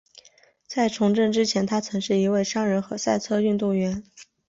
[0.65, 4.03] 在从政之前他曾是一位商人和赛车运动员。